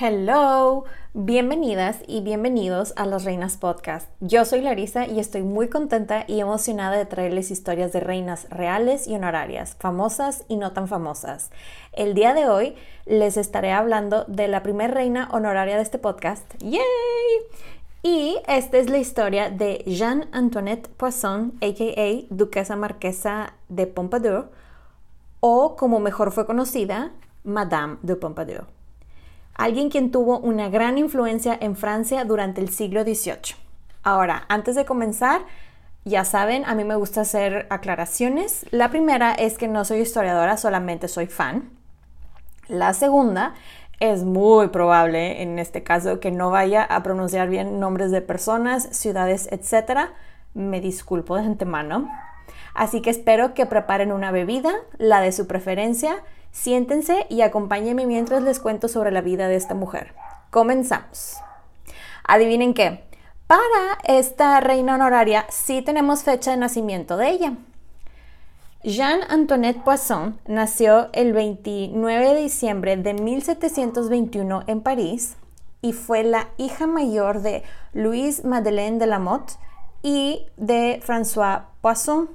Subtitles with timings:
[0.00, 4.08] Hello, bienvenidas y bienvenidos a Las Reinas Podcast.
[4.20, 9.06] Yo soy Larisa y estoy muy contenta y emocionada de traerles historias de reinas reales
[9.06, 11.50] y honorarias, famosas y no tan famosas.
[11.92, 16.50] El día de hoy les estaré hablando de la primera reina honoraria de este podcast.
[16.60, 16.80] ¡Yay!
[18.02, 22.34] Y esta es la historia de Jeanne Antoinette Poisson, a.k.a.
[22.34, 24.52] Duquesa Marquesa de Pompadour,
[25.40, 27.12] o como mejor fue conocida,
[27.44, 28.81] Madame de Pompadour
[29.54, 33.56] alguien quien tuvo una gran influencia en Francia durante el siglo XVIII.
[34.02, 35.42] Ahora, antes de comenzar,
[36.04, 38.66] ya saben, a mí me gusta hacer aclaraciones.
[38.70, 41.70] La primera es que no soy historiadora, solamente soy fan.
[42.66, 43.54] La segunda
[44.00, 48.88] es muy probable en este caso que no vaya a pronunciar bien nombres de personas,
[48.90, 50.10] ciudades, etc.
[50.54, 52.10] Me disculpo de antemano.
[52.74, 56.16] Así que espero que preparen una bebida, la de su preferencia,
[56.52, 60.14] Siéntense y acompáñenme mientras les cuento sobre la vida de esta mujer.
[60.50, 61.38] Comenzamos.
[62.24, 63.04] Adivinen qué.
[63.46, 67.54] Para esta reina honoraria sí tenemos fecha de nacimiento de ella.
[68.84, 75.36] Jeanne Antoinette Poisson nació el 29 de diciembre de 1721 en París
[75.80, 79.54] y fue la hija mayor de Louise Madeleine de la Motte
[80.02, 82.28] y de François Poisson.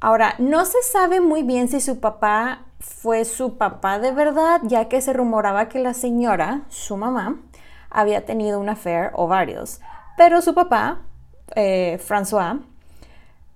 [0.00, 4.88] Ahora, no se sabe muy bien si su papá fue su papá de verdad, ya
[4.88, 7.40] que se rumoraba que la señora, su mamá,
[7.90, 9.80] había tenido un affair o varios.
[10.16, 11.02] Pero su papá,
[11.54, 12.60] eh, François,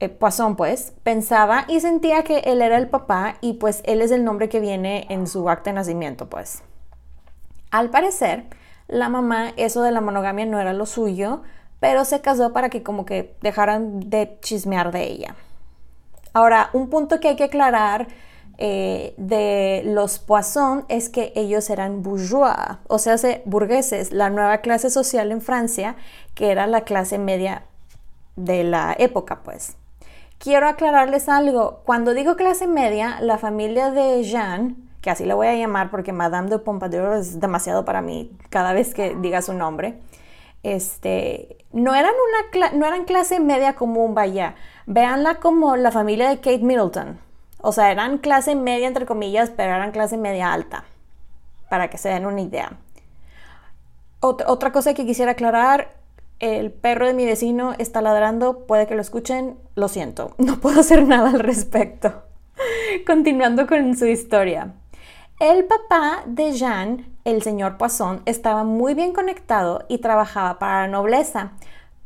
[0.00, 4.10] eh, Poisson, pues, pensaba y sentía que él era el papá y pues él es
[4.10, 6.62] el nombre que viene en su acta de nacimiento, pues.
[7.70, 8.44] Al parecer,
[8.88, 11.42] la mamá, eso de la monogamia no era lo suyo,
[11.80, 15.36] pero se casó para que como que dejaran de chismear de ella.
[16.32, 18.08] Ahora, un punto que hay que aclarar
[18.56, 24.90] eh, de los Poisson es que ellos eran bourgeois, o sea, burgueses, la nueva clase
[24.90, 25.96] social en Francia,
[26.34, 27.64] que era la clase media
[28.36, 29.76] de la época, pues.
[30.38, 31.80] Quiero aclararles algo.
[31.84, 36.12] Cuando digo clase media, la familia de Jeanne, que así la voy a llamar porque
[36.12, 40.00] Madame de Pompadour es demasiado para mí cada vez que diga su nombre,
[40.62, 44.54] este, no eran, una no eran clase media común, vaya.
[44.86, 47.23] Véanla como la familia de Kate Middleton
[47.64, 50.84] o sea, eran clase media, entre comillas, pero eran clase media alta,
[51.70, 52.72] para que se den una idea.
[54.20, 55.96] Otra, cosa que quisiera aclarar,
[56.40, 60.80] el perro de mi vecino está ladrando, puede que lo escuchen, lo siento, no puedo
[60.80, 62.24] hacer nada al respecto.
[63.06, 64.74] Continuando con su historia.
[65.40, 70.88] El papá de Jean, el señor Poisson, estaba muy bien conectado y trabajaba para la
[70.88, 71.52] nobleza,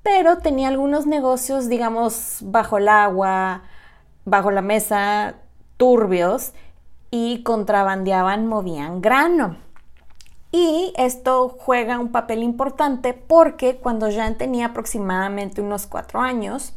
[0.05, 3.62] pero tenía algunos negocios, digamos, bajo el agua,
[4.25, 5.35] bajo la mesa,
[5.79, 6.53] turbios
[7.11, 9.57] y contrabandeaban, movían grano.
[10.53, 16.75] Y esto juega un papel importante porque cuando Jean tenía aproximadamente unos cuatro años,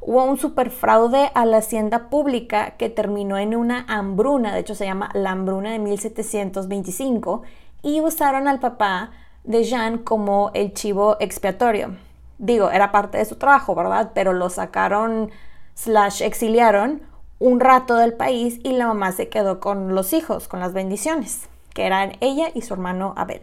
[0.00, 4.86] hubo un superfraude a la hacienda pública que terminó en una hambruna, de hecho se
[4.86, 7.42] llama la hambruna de 1725,
[7.82, 9.10] y usaron al papá
[9.44, 11.96] de Jean como el chivo expiatorio.
[12.38, 14.12] Digo, era parte de su trabajo, ¿verdad?
[14.14, 15.30] Pero lo sacaron
[15.74, 17.02] slash exiliaron
[17.38, 21.48] un rato del país y la mamá se quedó con los hijos, con las bendiciones,
[21.74, 23.42] que eran ella y su hermano Abel.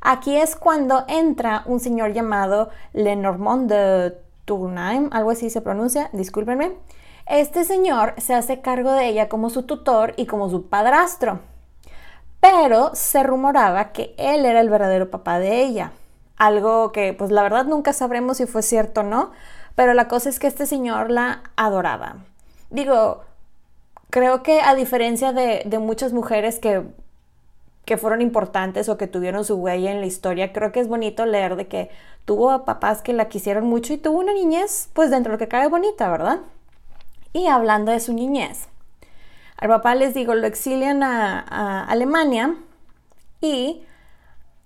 [0.00, 4.14] Aquí es cuando entra un señor llamado Lenormand de
[4.44, 6.72] Tournaim, algo así se pronuncia, discúlpenme.
[7.26, 11.40] Este señor se hace cargo de ella como su tutor y como su padrastro,
[12.40, 15.92] pero se rumoraba que él era el verdadero papá de ella,
[16.36, 19.30] algo que pues la verdad nunca sabremos si fue cierto o no,
[19.76, 22.16] pero la cosa es que este señor la adoraba.
[22.72, 23.20] Digo,
[24.08, 26.82] creo que a diferencia de, muchas mujeres que,
[27.84, 31.26] que fueron importantes o que tuvieron su huella en la historia, creo que es bonito
[31.26, 31.90] leer de que
[32.24, 35.48] tuvo papás que la quisieron mucho y tuvo una niñez, pues dentro de lo que
[35.48, 36.40] cabe bonita, ¿verdad?
[37.34, 38.68] Y hablando de su niñez,
[39.58, 42.56] al papá les digo, lo exilian a, Alemania
[43.42, 43.82] y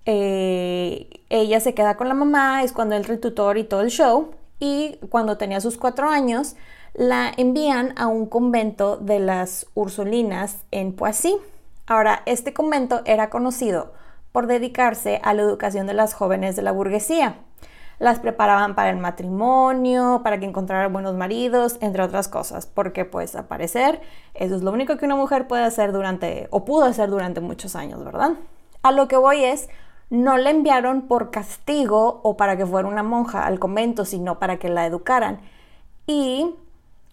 [0.05, 3.91] eh, ella se queda con la mamá, es cuando entra el tutor y todo el
[3.91, 4.31] show,
[4.61, 6.55] y cuando tenía sus cuatro años,
[6.97, 11.37] la envían a un convento de las Ursulinas en Poissy.
[11.87, 13.93] Ahora, este convento era conocido
[14.33, 17.37] por dedicarse a la educación de las jóvenes de la burguesía.
[17.99, 23.37] Las preparaban para el matrimonio, para que encontraran buenos maridos, entre otras cosas, porque pues
[23.37, 24.01] a parecer
[24.33, 27.77] eso es lo único que una mujer puede hacer durante, o pudo hacer durante muchos
[27.77, 28.33] años, ¿verdad?
[28.83, 29.69] A lo que voy es,
[30.09, 34.59] no la enviaron por castigo o para que fuera una monja al convento, sino para
[34.59, 35.41] que la educaran.
[36.07, 36.55] Y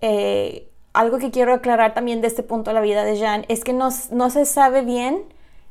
[0.06, 3.64] eh, algo que quiero aclarar también de este punto de la vida de Jean es
[3.64, 5.24] que no, no se sabe bien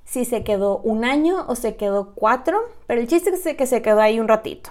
[0.07, 3.83] si se quedó un año o se quedó cuatro, pero el chiste es que se
[3.83, 4.71] quedó ahí un ratito.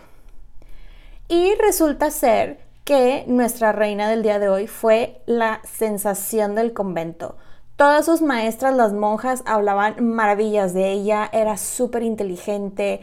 [1.28, 7.38] Y resulta ser que nuestra reina del día de hoy fue la sensación del convento.
[7.76, 13.02] Todas sus maestras, las monjas, hablaban maravillas de ella, era súper inteligente,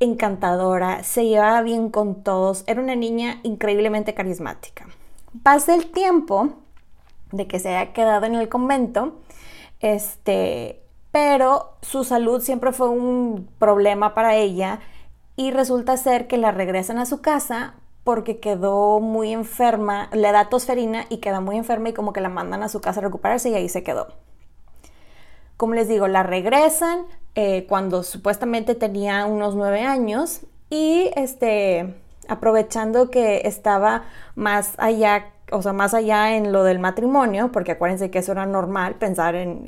[0.00, 4.86] encantadora, se llevaba bien con todos, era una niña increíblemente carismática.
[5.42, 6.50] Pasa el tiempo
[7.30, 9.20] de que se haya quedado en el convento,
[9.80, 14.80] este, pero su salud siempre fue un problema para ella
[15.36, 17.74] y resulta ser que la regresan a su casa
[18.04, 22.28] porque quedó muy enferma, le da tosferina y queda muy enferma y como que la
[22.28, 24.08] mandan a su casa a recuperarse y ahí se quedó.
[25.56, 30.40] Como les digo, la regresan eh, cuando supuestamente tenía unos nueve años
[30.70, 31.94] y este,
[32.28, 34.04] aprovechando que estaba
[34.34, 38.46] más allá, o sea, más allá en lo del matrimonio, porque acuérdense que eso era
[38.46, 39.66] normal, pensar en,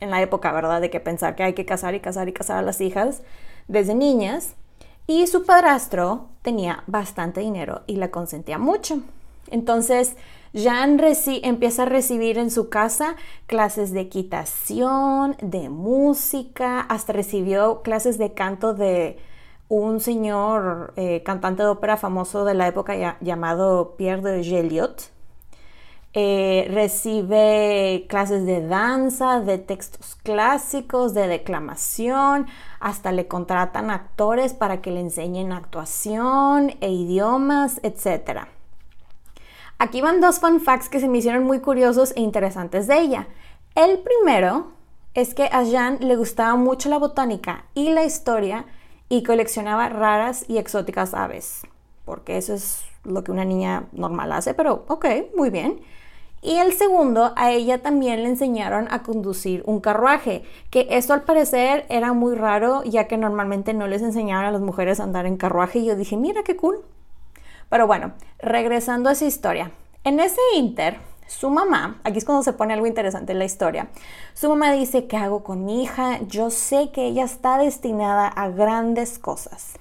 [0.00, 0.80] en la época, ¿verdad?
[0.80, 3.22] De que pensar que hay que casar y casar y casar a las hijas
[3.68, 4.54] desde niñas
[5.06, 9.00] y su padrastro tenía bastante dinero y la consentía mucho.
[9.50, 10.16] Entonces,
[10.52, 11.00] Jean
[11.42, 13.16] empieza a recibir en su casa
[13.46, 19.18] clases de equitación, de música, hasta recibió clases de canto de
[19.72, 25.10] un señor eh, cantante de ópera famoso de la época llamado Pierre de Geliot.
[26.12, 32.48] Eh, recibe clases de danza, de textos clásicos, de declamación,
[32.80, 38.40] hasta le contratan actores para que le enseñen actuación e idiomas, etc.
[39.78, 43.26] Aquí van dos fun facts que se me hicieron muy curiosos e interesantes de ella.
[43.74, 44.72] El primero
[45.14, 48.66] es que a Jean le gustaba mucho la botánica y la historia
[49.12, 51.66] y coleccionaba raras y exóticas aves,
[52.06, 55.04] porque eso es lo que una niña normal hace, pero ok,
[55.36, 55.82] muy bien.
[56.40, 61.24] Y el segundo, a ella también le enseñaron a conducir un carruaje, que esto al
[61.24, 65.26] parecer era muy raro, ya que normalmente no les enseñaban a las mujeres a andar
[65.26, 65.80] en carruaje.
[65.80, 66.82] Y yo dije, mira qué cool.
[67.68, 69.72] Pero bueno, regresando a esa historia.
[70.04, 73.88] En ese inter, su mamá, aquí es cuando se pone algo interesante en la historia,
[74.34, 76.20] su mamá dice, ¿qué hago con mi hija?
[76.28, 79.74] Yo sé que ella está destinada a grandes cosas.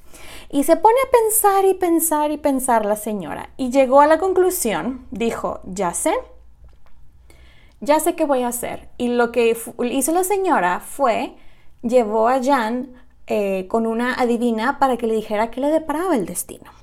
[0.49, 3.49] Y se pone a pensar y pensar y pensar la señora.
[3.57, 6.13] Y llegó a la conclusión, dijo, ya sé,
[7.79, 8.89] ya sé qué voy a hacer.
[8.97, 9.57] Y lo que
[9.89, 11.35] hizo la señora fue,
[11.81, 12.93] llevó a Jan
[13.27, 16.80] eh, con una adivina para que le dijera qué le deparaba el destino.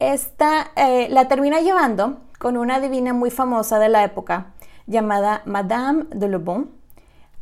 [0.00, 4.54] Esta eh, la termina llevando con una adivina muy famosa de la época
[4.86, 6.70] llamada Madame de Le Bon.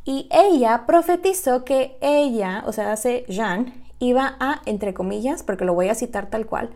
[0.05, 5.75] Y ella profetizó que ella, o sea, hace Jean, iba a, entre comillas, porque lo
[5.75, 6.71] voy a citar tal cual,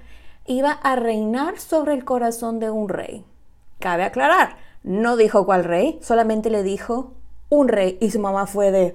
[0.47, 3.25] iba a reinar sobre el corazón de un rey.
[3.81, 7.15] Cabe aclarar, no dijo cuál rey, solamente le dijo
[7.53, 8.95] un rey y su mamá fue de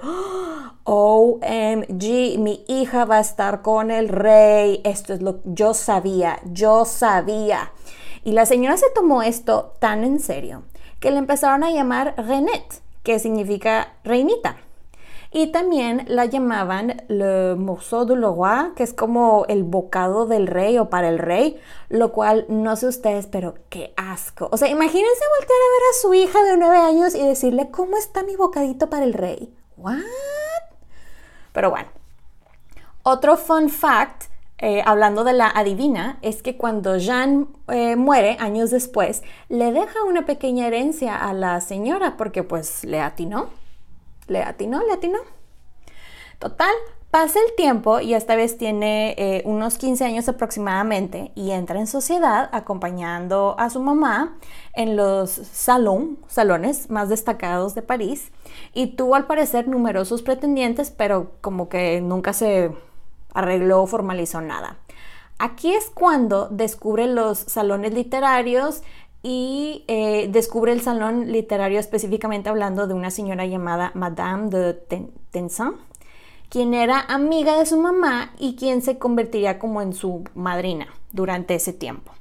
[0.84, 4.82] OMG, mi hija va a estar con el rey.
[4.84, 7.72] Esto es lo que yo sabía, yo sabía.
[8.24, 10.64] Y la señora se tomó esto tan en serio
[11.00, 14.58] que le empezaron a llamar Renette, que significa reinita.
[15.32, 20.78] Y también la llamaban le morceau du roi, que es como el bocado del rey
[20.78, 24.50] o para el rey, lo cual no sé ustedes, pero qué asco.
[24.52, 27.98] O sea, imagínense voltear a ver a su hija de nueve años y decirle, ¿cómo
[27.98, 29.54] está mi bocadito para el rey?
[29.78, 29.98] ¿What?
[31.54, 31.90] Pero bueno.
[33.04, 34.26] Otro fun fact,
[34.58, 40.04] eh, hablando de la adivina, es que cuando Jean eh, muere años después, le deja
[40.04, 43.48] una pequeña herencia a la señora porque pues le atinó.
[44.28, 45.20] Le atinó, le atinó.
[46.40, 46.74] Total,
[47.10, 51.88] pasa el tiempo y esta vez tiene eh, unos 15 años aproximadamente y entra en
[51.88, 54.38] sociedad acompañando a su mamá
[54.74, 58.32] en los salón, salones más destacados de París
[58.74, 62.72] y tuvo al parecer numerosos pretendientes, pero como que nunca se
[63.34, 64.78] arregló o formalizó nada.
[65.40, 68.82] Aquí es cuando descubre los salones literarios
[69.30, 74.74] y eh, descubre el salón literario específicamente hablando de una señora llamada Madame de
[75.32, 75.76] Tensan,
[76.48, 81.56] quien era amiga de su mamá y quien se convertiría como en su madrina durante
[81.56, 82.14] ese tiempo.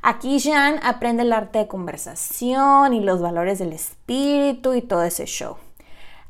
[0.00, 5.24] Aquí Jean aprende el arte de conversación y los valores del espíritu y todo ese
[5.26, 5.56] show.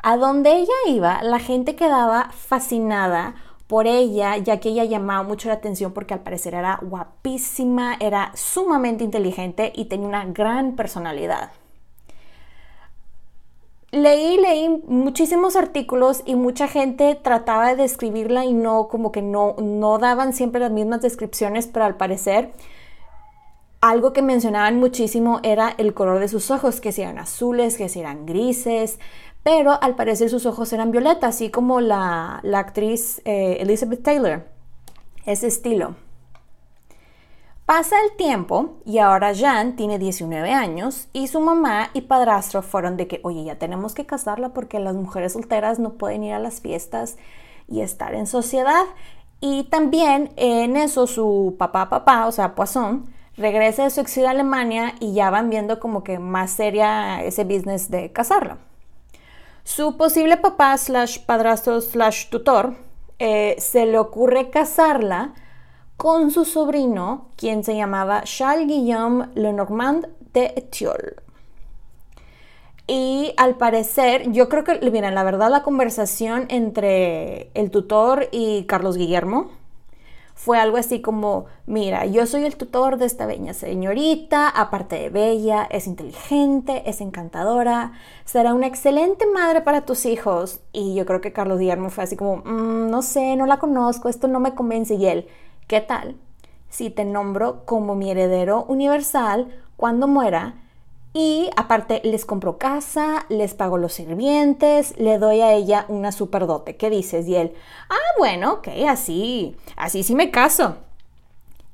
[0.03, 3.35] A donde ella iba, la gente quedaba fascinada
[3.67, 8.31] por ella, ya que ella llamaba mucho la atención porque al parecer era guapísima, era
[8.35, 11.51] sumamente inteligente y tenía una gran personalidad.
[13.93, 19.57] Leí, leí muchísimos artículos y mucha gente trataba de describirla y no, como que no,
[19.59, 22.53] no daban siempre las mismas descripciones, pero al parecer
[23.81, 27.89] algo que mencionaban muchísimo era el color de sus ojos, que si eran azules, que
[27.89, 28.99] si eran grises,
[29.47, 34.45] pero al parecer sus ojos eran violetas, así como la, actriz eh, Elizabeth Taylor,
[35.25, 35.95] ese estilo.
[37.65, 42.97] Pasa el tiempo y ahora Jan tiene 19 años y su mamá y padrastro fueron
[42.97, 46.41] de que, oye, ya tenemos que casarla porque las mujeres solteras no pueden ir a
[46.41, 47.17] las fiestas
[47.69, 48.83] y estar en sociedad.
[49.41, 54.33] Y también en eso su papá, papá, o sea, Poisson, regresa de su exilio a
[54.33, 58.59] Alemania y ya van viendo como que más seria ese business de casarla.
[59.67, 62.77] Su posible papá slash padrastro slash tutor
[63.19, 65.35] eh, se le ocurre casarla
[65.97, 71.17] con su sobrino, quien se llamaba Charles Guillaume Lenormand de Etiole.
[72.87, 78.67] Y al parecer, yo creo que, miren, la verdad, la conversación entre el tutor y
[78.67, 79.51] Carlos Guillermo
[80.37, 85.09] fue algo así como, mira, yo soy el tutor de esta bella señorita, aparte de
[85.09, 87.93] bella, es inteligente, es encantadora,
[88.27, 90.61] será una excelente madre para tus hijos.
[90.73, 94.11] Y yo creo que Carlos Guillermo fue así como, mm, no sé, no la conozco,
[94.11, 94.95] esto no me convence.
[94.95, 95.27] Y él,
[95.69, 96.17] ¿qué tal?
[96.69, 100.66] Si te nombro como mi heredero universal cuando muera,
[101.19, 106.77] y aparte les compro casa, les pago los sirvientes, le doy a ella una superdote.
[106.77, 107.27] ¿Qué dices?
[107.27, 107.55] Y él,
[107.89, 110.77] ah, bueno, ok, así, así sí me caso.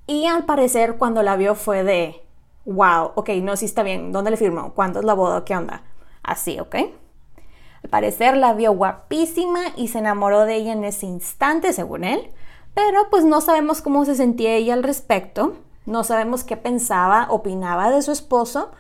[0.07, 2.23] Y al parecer cuando la vio fue de,
[2.67, 4.75] wow, ok, no, sí está bien, ¿dónde le firmo?
[4.75, 5.45] ¿Cuándo es la boda?
[5.45, 5.83] ¿Qué onda?
[6.23, 6.77] Así, ¿ok?
[7.83, 12.31] Al parecer la vio guapísima y se enamoró de ella en ese instante, según él.
[12.75, 15.55] Pero pues no sabemos cómo se sentía ella al respecto.
[15.85, 18.71] No sabemos qué pensaba, opinaba de su esposo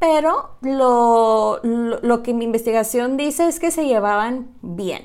[0.00, 1.60] pero lo,
[2.24, 5.04] que mi investigación dice es que se llevaban bien.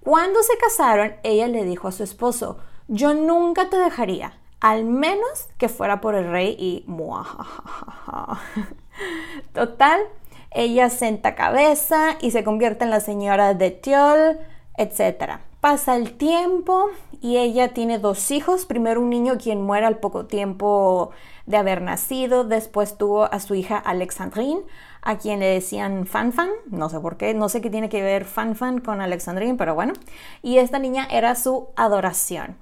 [0.00, 2.56] Cuando se casaron, ella le dijo a su esposo,
[2.88, 6.86] yo nunca te dejaría, al menos que fuera por el rey y...
[9.52, 10.00] Total,
[10.50, 14.38] ella senta cabeza y se convierte en la señora de Tiol,
[14.78, 15.40] etc.
[15.66, 20.26] Pasa el tiempo y ella tiene dos hijos, primero un niño quien muere al poco
[20.26, 21.10] tiempo
[21.46, 22.44] de haber nacido.
[22.44, 24.60] Después tuvo a su hija Alexandrine,
[25.02, 28.26] a quien le decían Fanfan, no sé por qué, no sé qué tiene que ver
[28.26, 29.94] Fanfan con Alexandrine, pero bueno.
[30.40, 32.56] Y esta niña era su adoración.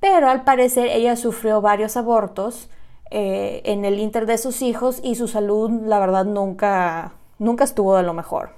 [0.00, 2.70] Pero al parecer ella sufrió varios abortos
[3.10, 7.94] eh, en el inter de sus hijos y su salud, la verdad, nunca, nunca estuvo
[7.98, 8.52] de lo mejor.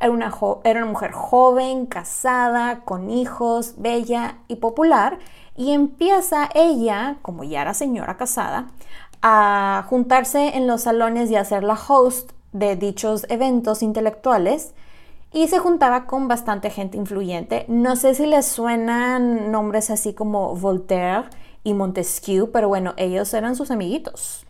[0.00, 0.32] Era una,
[0.64, 5.18] era una mujer joven, casada, con hijos, bella y popular,
[5.56, 8.68] y empieza ella, como ya era señora casada,
[9.22, 14.74] a juntarse en los salones y a ser la host de dichos eventos intelectuales
[15.32, 17.64] y se juntaba con bastante gente influyente.
[17.68, 21.24] No sé si les suenan nombres así como Voltaire
[21.64, 24.46] y Montesquieu, pero bueno, ellos eran sus amiguitos.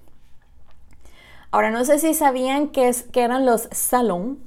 [1.51, 4.39] Ahora, no sé si sabían que, es, eran los salons,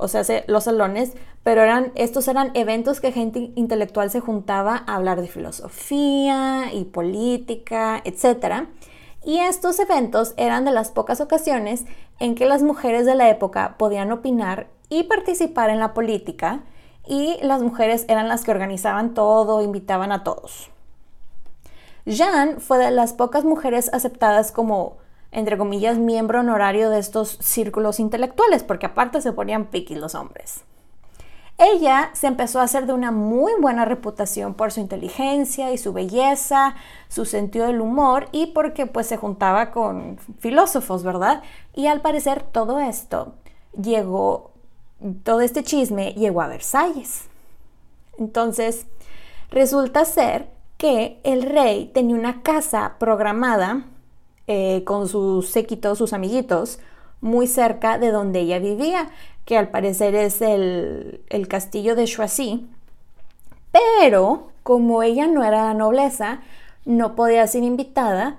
[0.00, 4.96] o sea, los salones, pero eran, estos eran eventos que gente intelectual se juntaba a
[4.96, 8.66] hablar de filosofía y política, etc.
[9.24, 11.84] Y estos eventos eran de las pocas ocasiones
[12.18, 16.62] en que las mujeres de la época podían opinar y participar en la política
[17.06, 20.70] y las mujeres eran las que organizaban todo, invitaban a todos.
[22.06, 24.96] Jeanne fue de las pocas mujeres aceptadas como,
[25.32, 30.64] entre comillas, miembro honorario de estos círculos intelectuales, porque aparte se ponían piquis los hombres.
[31.62, 35.92] Ella se empezó a hacer de una muy buena reputación por su inteligencia y su
[35.92, 36.74] belleza,
[37.08, 41.42] su sentido del humor y porque pues se juntaba con filósofos, ¿verdad?
[41.74, 43.34] Y al parecer todo esto
[43.78, 44.52] llegó,
[45.22, 47.28] todo este chisme llegó a Versalles.
[48.16, 48.86] Entonces,
[49.50, 53.84] resulta ser que el rey tenía una casa programada
[54.52, 56.80] eh, con sus séquitos, sus amiguitos,
[57.20, 59.08] muy cerca de donde ella vivía,
[59.44, 62.66] que al parecer es el, castillo de Choisy.
[63.70, 66.40] Pero como ella no era la nobleza,
[66.84, 68.38] no podía ser invitada,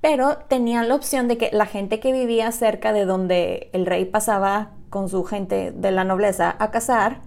[0.00, 4.06] pero tenían la opción de que la gente que vivía cerca de donde el rey
[4.06, 7.18] pasaba con su gente de la nobleza a cazar,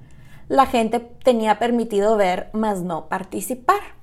[0.47, 4.02] la gente tenía permitido ver, mas no participar.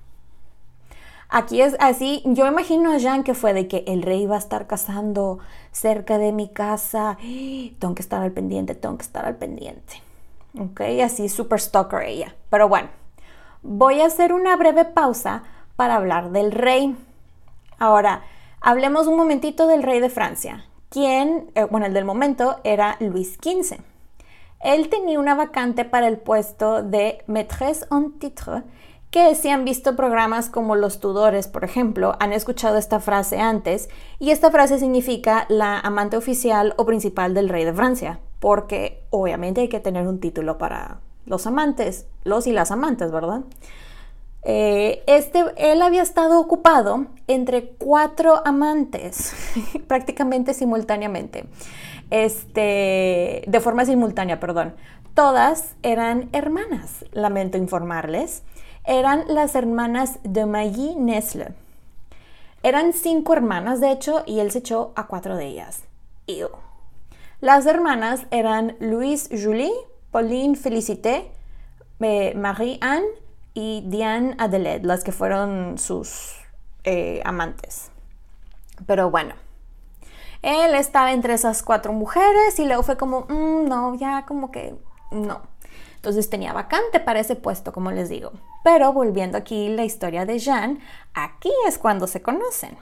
[1.33, 4.41] Aquí es así, yo imagino a Jean que fue de que el rey va a
[4.41, 5.39] estar cazando
[5.71, 7.19] cerca de mi casa,
[7.79, 10.03] tengo que estar al pendiente, tengo que estar al pendiente.
[10.59, 12.35] Ok, así super stalker ella.
[12.51, 12.89] Pero bueno,
[13.63, 15.45] voy a hacer una breve pausa
[15.77, 16.97] para hablar del rey.
[17.79, 18.23] Ahora,
[18.61, 23.39] hablemos un momentito del rey de Francia, quien, eh, bueno, el del momento era Luis
[23.41, 23.79] XV.
[24.59, 28.65] Él tenía una vacante para el puesto de maîtresse en titre
[29.11, 33.89] que si han visto programas como Los Tudores, por ejemplo, han escuchado esta frase antes,
[34.21, 39.63] y esta frase significa la amante oficial o principal del rey de Francia, porque obviamente
[39.63, 43.43] hay que tener un título para los amantes, los y las amantes, ¿verdad?
[44.43, 49.35] Eh, este, él había estado ocupado entre cuatro amantes,
[49.89, 51.47] prácticamente simultáneamente,
[52.11, 54.75] este, de forma simultánea, perdón.
[55.15, 58.45] Todas eran hermanas, lamento informarles
[58.85, 61.55] eran las hermanas de Maggie Nesle.
[62.63, 65.83] Eran cinco hermanas, de hecho, y él se echó a cuatro de ellas.
[67.41, 69.73] Las hermanas eran Louise Julie,
[70.11, 71.33] Pauline Félicité,
[72.01, 73.07] eh, Marie-Anne
[73.55, 76.37] y Diane Adelaide, las que fueron sus
[76.85, 77.91] eh, amantes.
[78.87, 79.35] Pero bueno,
[80.43, 84.75] él estaba entre esas cuatro mujeres y luego fue como, mm, no, ya como que
[85.11, 85.43] no.
[85.97, 88.33] Entonces tenía vacante para ese puesto, como les digo.
[88.63, 90.81] Pero volviendo aquí la historia de Jeanne,
[91.15, 92.77] aquí es cuando se conocen.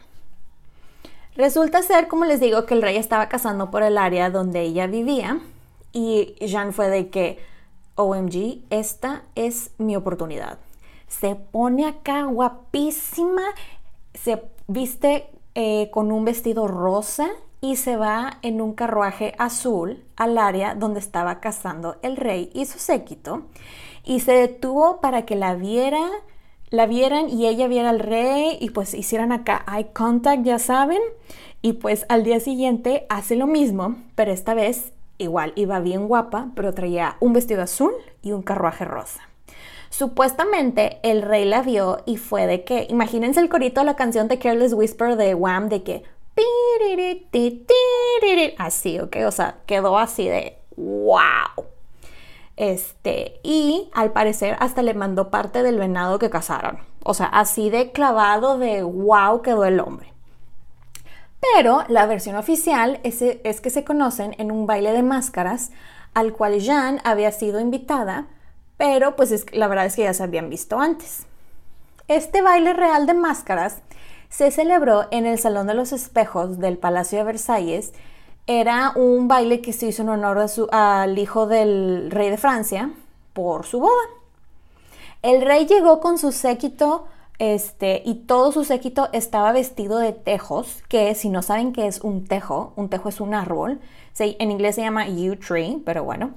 [1.37, 4.87] Resulta ser, como les digo, que el rey estaba cazando por el área donde ella
[4.88, 5.41] vivía
[5.93, 7.38] y Jeanne fue de que,
[7.95, 10.59] OMG, esta es mi oportunidad.
[11.07, 13.43] Se pone acá guapísima,
[14.14, 17.29] se viste eh, con un vestido rosa
[17.61, 22.66] y se va en un carruaje azul al área donde estaba cazando el rey y
[22.66, 23.42] su séquito
[24.05, 26.01] y se detuvo para que la viera,
[26.71, 31.01] la vieran y ella viera al rey y pues hicieran acá eye contact, ya saben,
[31.61, 36.49] y pues al día siguiente hace lo mismo, pero esta vez igual iba bien guapa,
[36.55, 37.92] pero traía un vestido azul
[38.23, 39.21] y un carruaje rosa.
[39.90, 44.29] Supuestamente el rey la vio y fue de que, imagínense el corito de la canción
[44.29, 46.05] de Careless Whisper de Wham de que
[48.59, 49.16] Así, ¿ok?
[49.27, 51.66] O sea, quedó así de wow.
[52.57, 56.79] Este, y al parecer hasta le mandó parte del venado que cazaron.
[57.05, 60.12] O sea, así de clavado de wow quedó el hombre.
[61.55, 65.70] Pero la versión oficial es, es que se conocen en un baile de máscaras
[66.14, 68.27] al cual Jeanne había sido invitada,
[68.77, 71.27] pero pues la verdad es que ya se habían visto antes.
[72.09, 73.83] Este baile real de máscaras
[74.29, 77.93] se celebró en el Salón de los Espejos del Palacio de Versalles.
[78.47, 82.91] Era un baile que se hizo en honor al hijo del rey de Francia
[83.33, 83.93] por su boda.
[85.23, 87.07] El rey llegó con su séquito
[87.38, 92.01] este, y todo su séquito estaba vestido de tejos, que si no saben qué es
[92.01, 93.81] un tejo, un tejo es un árbol,
[94.19, 96.33] en inglés se llama yew tree, pero bueno.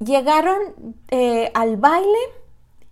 [0.00, 0.58] Llegaron
[1.10, 2.18] eh, al baile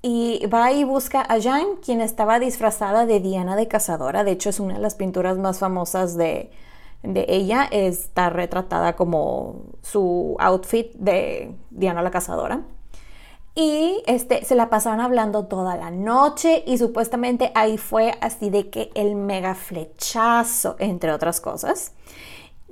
[0.07, 4.23] y va y busca a Jeanne, quien estaba disfrazada de Diana de Cazadora.
[4.23, 6.51] De hecho, es una de las pinturas más famosas de,
[7.03, 7.67] ella.
[7.71, 12.61] Está retratada como su outfit de Diana la Cazadora.
[13.55, 18.69] Y este, se la pasaron hablando toda la noche y supuestamente ahí fue así de
[18.69, 21.95] que el mega flechazo, entre otras cosas.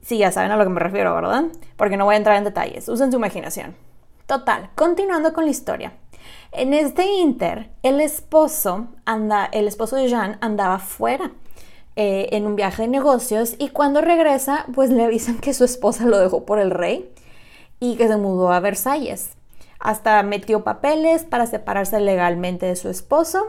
[0.02, 1.44] Sí, ya saben a lo que me refiero, ¿verdad?
[1.78, 2.86] Porque no voy a entrar en detalles.
[2.90, 3.74] Usen su imaginación.
[4.26, 5.94] Total, continuando con la historia.
[6.54, 11.32] En este inter, el esposo, anda, el esposo de Jean andaba fuera
[11.96, 16.04] eh, en un viaje de negocios y cuando regresa, pues le avisan que su esposa
[16.04, 17.10] lo dejó por el rey.
[17.80, 19.32] y que se mudó a Versalles.
[19.80, 23.44] Hasta metió papeles para separarse legalmente de su esposo.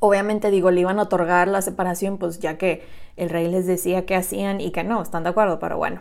[0.00, 2.84] Obviamente digo, le iban a otorgar la separación, pues ya que
[3.16, 6.00] el rey les decía que hacían y que no, están de acuerdo, pero bueno.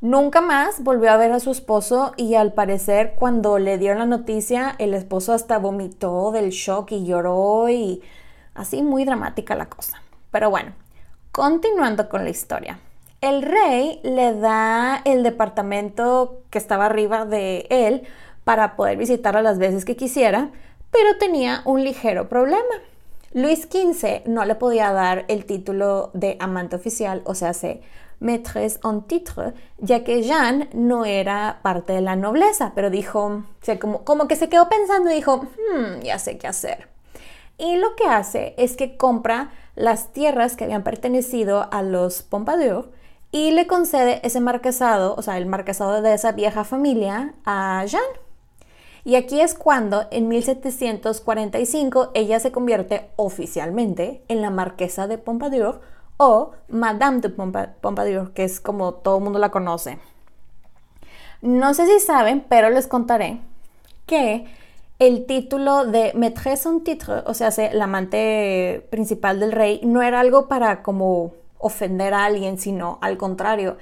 [0.00, 4.06] Nunca más volvió a ver a su esposo y al parecer cuando le dieron la
[4.06, 8.02] noticia, el esposo hasta vomitó del shock y lloró y
[8.54, 10.02] así muy dramática la cosa.
[10.30, 10.72] Pero bueno,
[11.32, 12.78] continuando con la historia.
[13.20, 18.02] El rey le da el departamento que estaba arriba de él
[18.44, 20.50] para poder visitarlo las veces que quisiera,
[20.90, 22.74] pero tenía un ligero problema.
[23.32, 27.80] Luis XV no le podía dar el título de amante oficial, o sea, se
[28.20, 33.44] maîtresse en titre, ya que Jeanne no era parte de la nobleza, pero dijo,
[33.80, 36.88] como, como que se quedó pensando y dijo, hmm, ya sé qué hacer.
[37.58, 42.90] Y lo que hace es que compra las tierras que habían pertenecido a los Pompadour
[43.30, 48.24] y le concede ese marquesado, o sea, el marquesado de esa vieja familia a Jeanne.
[49.04, 55.82] Y aquí es cuando en 1745 ella se convierte oficialmente en la marquesa de Pompadour
[56.16, 59.98] o Madame de Pompadour, que es como todo el mundo la conoce.
[61.42, 63.40] No sé si saben, pero les contaré
[64.06, 64.46] que
[64.98, 70.20] el título de maîtresse en titre, o sea, la amante principal del rey, no era
[70.20, 73.76] algo para como ofender a alguien, sino al contrario,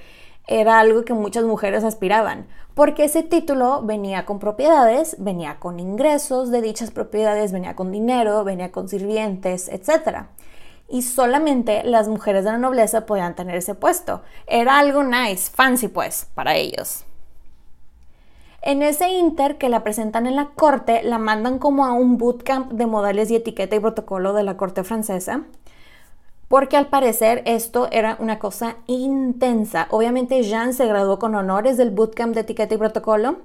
[0.48, 6.50] era algo que muchas mujeres aspiraban, porque ese título venía con propiedades, venía con ingresos
[6.50, 10.26] de dichas propiedades, venía con dinero, venía con sirvientes, etc.
[10.92, 14.20] Y solamente las mujeres de la nobleza podían tener ese puesto.
[14.46, 17.04] Era algo nice, fancy pues, para ellos.
[18.60, 22.72] En ese inter que la presentan en la corte, la mandan como a un bootcamp
[22.72, 25.44] de modales y etiqueta y protocolo de la corte francesa,
[26.46, 29.88] porque al parecer esto era una cosa intensa.
[29.90, 33.38] Obviamente Jean se graduó con honores del bootcamp de etiqueta y protocolo.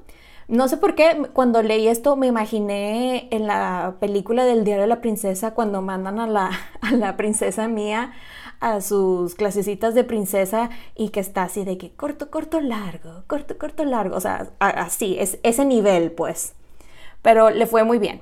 [0.48, 4.88] No sé por qué cuando leí esto me imaginé en la película del diario de
[4.88, 8.14] la princesa cuando mandan a la, a la princesa mía
[8.60, 13.58] a sus clasecitas de princesa y que está así de que corto, corto, largo, corto,
[13.58, 14.16] corto, largo.
[14.16, 16.54] O sea, así, es ese nivel, pues.
[17.22, 18.22] Pero le fue muy bien.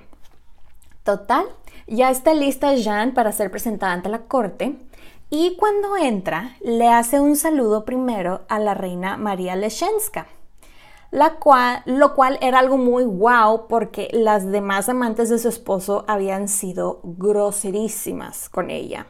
[1.03, 1.45] Total,
[1.88, 4.75] ya está lista Jeanne para ser presentada ante la corte.
[5.29, 10.27] Y cuando entra, le hace un saludo primero a la reina María Leshenska,
[11.15, 16.04] la cual, lo cual era algo muy guau porque las demás amantes de su esposo
[16.10, 19.08] habían sido groserísimas con ella.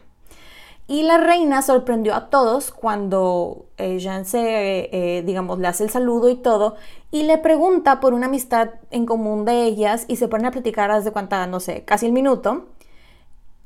[0.86, 5.90] Y la reina sorprendió a todos cuando eh, Jean se, eh, digamos, le hace el
[5.90, 6.76] saludo y todo,
[7.10, 10.94] y le pregunta por una amistad en común de ellas y se ponen a platicar
[10.94, 12.66] desde cuánta, no sé, casi el minuto.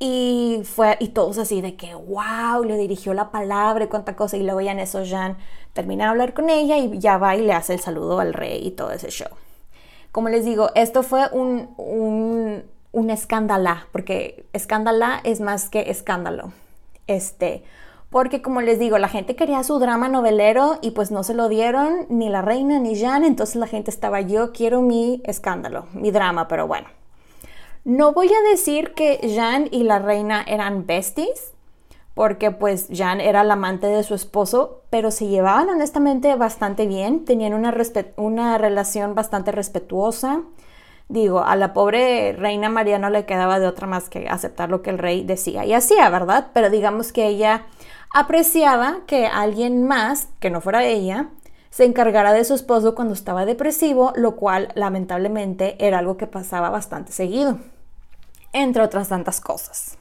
[0.03, 4.39] Y fue, y todos así de que, wow, le dirigió la palabra y cuánta cosa.
[4.39, 5.37] Y luego ya en eso Jean
[5.75, 8.67] termina de hablar con ella y ya va y le hace el saludo al rey
[8.67, 9.29] y todo ese show.
[10.11, 16.53] Como les digo, esto fue un, un, un escándalo, porque escándalo es más que escándalo.
[17.07, 17.63] Este,
[18.09, 21.51] porque como les digo, la gente quería su drama novelero y pues no se lo
[21.51, 26.11] dieron ni la reina ni Jean, entonces la gente estaba yo quiero mi escándalo, mi
[26.11, 26.89] drama, pero bueno.
[27.85, 31.53] No voy a decir que Jean y la reina eran besties,
[32.15, 37.25] porque pues Jean era la amante de su esposo, pero se llevaban honestamente bastante bien,
[37.25, 37.75] tenían una,
[38.17, 40.43] una relación bastante respetuosa.
[41.09, 44.83] Digo, a la pobre reina María no le quedaba de otra más que aceptar lo
[44.83, 46.49] que el rey decía y hacía, ¿verdad?
[46.53, 47.67] Pero digamos que ella
[48.15, 51.31] apreciaba que alguien más, que no fuera ella,
[51.71, 56.69] se encargara de su esposo cuando estaba depresivo, lo cual lamentablemente era algo que pasaba
[56.69, 57.59] bastante seguido,
[58.53, 59.97] entre otras tantas cosas.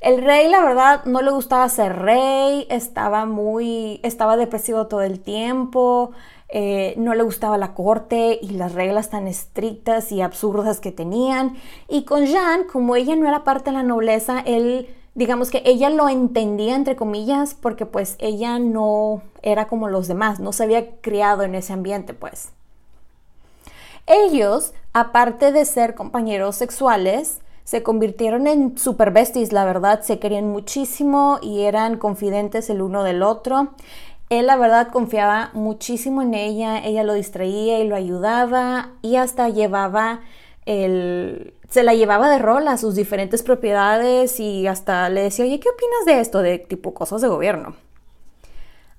[0.00, 5.20] El rey, la verdad, no le gustaba ser rey, estaba muy, estaba depresivo todo el
[5.20, 6.10] tiempo,
[6.48, 11.54] eh, no le gustaba la corte y las reglas tan estrictas y absurdas que tenían.
[11.88, 15.88] Y con Jean, como ella no era parte de la nobleza, él, digamos que ella
[15.88, 20.96] lo entendía, entre comillas, porque pues ella no era como los demás, no se había
[21.00, 22.50] criado en ese ambiente, pues.
[24.06, 30.48] Ellos, aparte de ser compañeros sexuales, se convirtieron en super besties, la verdad, se querían
[30.48, 33.74] muchísimo y eran confidentes el uno del otro.
[34.30, 39.48] Él la verdad confiaba muchísimo en ella, ella lo distraía y lo ayudaba y hasta
[39.48, 40.20] llevaba
[40.66, 41.54] el...
[41.68, 45.68] se la llevaba de rol a sus diferentes propiedades y hasta le decía, oye, ¿qué
[45.68, 46.40] opinas de esto?
[46.42, 47.76] De tipo cosas de gobierno.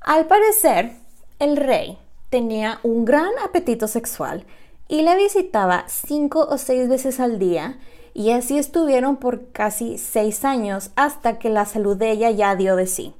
[0.03, 0.91] Al parecer,
[1.39, 1.97] el rey
[2.29, 4.43] tenía un gran apetito sexual
[4.89, 7.79] y le visitaba cinco o seis veces al día
[8.13, 12.75] y así estuvieron por casi seis años hasta que la salud de ella ya dio
[12.75, 13.13] de sí.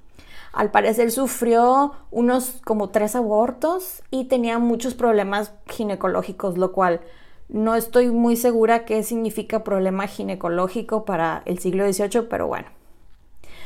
[0.51, 6.99] Al parecer sufrió unos como tres abortos y tenía muchos problemas ginecológicos, lo cual
[7.47, 12.82] no estoy muy segura qué significa problema ginecológico para el siglo XVIII, pero bueno.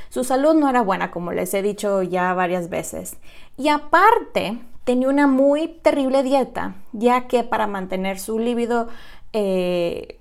[0.10, 3.17] Su salud no era buena, como les he dicho ya varias veces.
[3.58, 8.88] Y aparte, tenía una muy terrible dieta, ya que para mantener su líbido
[9.34, 10.20] eh,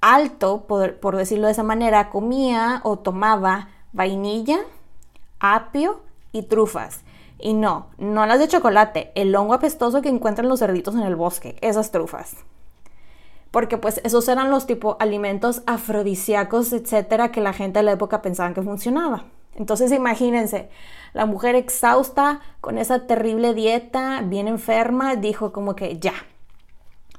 [0.00, 4.58] alto, por, decirlo de esa manera, comía o tomaba vainilla,
[5.38, 6.00] apio
[6.32, 7.02] y trufas.
[7.38, 11.16] Y no, no las de chocolate, el hongo apestoso que encuentran los cerditos en el
[11.16, 12.36] bosque, esas trufas.
[13.50, 18.22] Porque pues esos eran los tipo alimentos afrodisíacos, etcétera, que la gente de la época
[18.22, 19.24] pensaba que funcionaba.
[19.56, 20.70] Entonces imagínense,
[21.12, 26.14] la mujer exhausta con esa terrible dieta, bien enferma, dijo como que ya.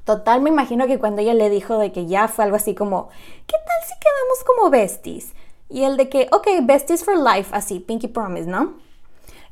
[0.06, 3.10] Total, me imagino que cuando ella le dijo de que ya fue algo así como,
[3.46, 5.34] ¿qué tal si quedamos como besties?
[5.70, 8.74] Y el de que, ok, besties for life, así, Pinky Promise, ¿no?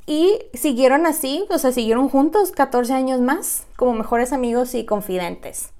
[0.05, 5.71] Y siguieron así, o sea, siguieron juntos 14 años más, como mejores amigos y confidentes.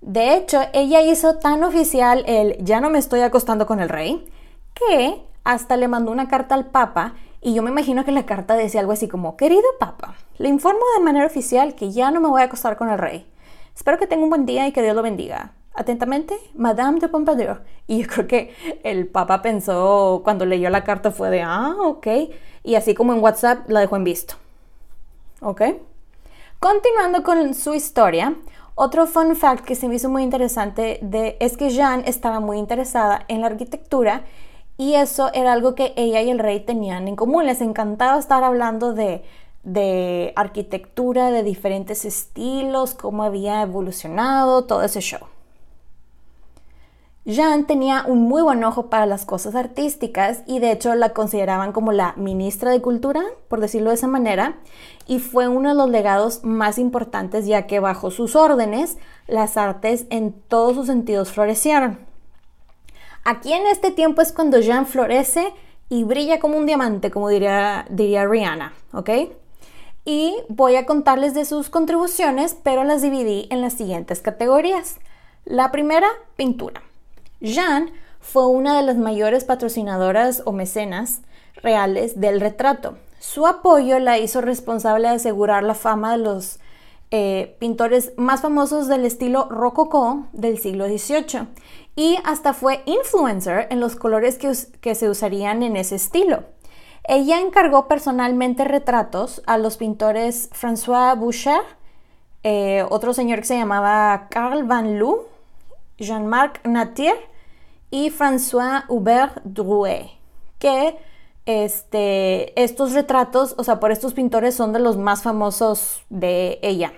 [0.00, 4.24] De hecho, ella hizo tan oficial el ya no me estoy acostando con el rey,
[4.74, 8.54] que hasta le mandó una carta al Papa y yo me imagino que la carta
[8.54, 12.28] decía algo así como, querido Papa, le informo de manera oficial que ya no me
[12.28, 13.26] voy a acostar con el rey.
[13.74, 15.52] Espero que tenga un buen día y que Dios lo bendiga.
[15.74, 17.62] Atentamente, Madame de Pompadour.
[17.86, 22.06] Y yo creo que el Papa pensó cuando leyó la carta fue de, ah, ok.
[22.64, 24.34] Y así como en WhatsApp la dejó en visto.
[25.40, 25.62] ¿Ok?
[26.58, 28.34] Continuando con su historia,
[28.80, 31.00] otro fun fact que se me hizo muy interesante
[31.40, 34.22] es que Jeanne estaba muy interesada en la arquitectura
[34.76, 37.46] y eso era algo que ella y el rey tenían en común.
[37.46, 39.24] Les encantaba estar hablando de,
[39.64, 45.26] de arquitectura, de diferentes estilos, cómo había evolucionado, todo ese show.
[47.28, 51.72] Jeanne tenía un muy buen ojo para las cosas artísticas y de hecho la consideraban
[51.72, 54.56] como la ministra de cultura, por decirlo de esa manera,
[55.06, 60.06] y fue uno de los legados más importantes ya que bajo sus órdenes las artes
[60.08, 61.98] en todos sus sentidos florecieron.
[63.24, 65.52] Aquí en este tiempo es cuando Jean florece
[65.90, 69.10] y brilla como un diamante, como diría, diría Rihanna, ¿ok?
[70.06, 74.96] Y voy a contarles de sus contribuciones, pero las dividí en las siguientes categorías.
[75.44, 76.87] La primera, pintura.
[77.40, 81.20] Jean fue una de las mayores patrocinadoras o mecenas
[81.62, 82.98] reales del retrato.
[83.20, 86.60] Su apoyo la hizo responsable de asegurar la fama de los
[87.10, 91.48] eh, pintores más famosos del estilo rococó del siglo XVIII
[91.96, 96.44] y hasta fue influencer en los colores que, se usarían en ese estilo.
[97.04, 101.62] Ella encargó personalmente retratos a los pintores François Boucher,
[102.42, 105.26] eh, otro señor que se llamaba Carl Van Loo,
[105.98, 107.16] Jean-Marc Natier
[107.90, 110.10] y François Hubert Drouet,
[110.58, 110.96] que
[111.46, 116.92] este, estos retratos, o sea, por estos pintores son de los más famosos de ella.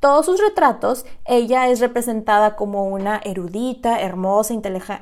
[0.00, 4.54] Todos sus retratos, ella es representada como una erudita, hermosa